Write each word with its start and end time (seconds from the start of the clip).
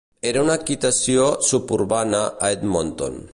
Era 0.27 0.41
una 0.45 0.55
equitació 0.61 1.27
suburbana 1.49 2.23
a 2.49 2.53
Edmonton. 2.57 3.25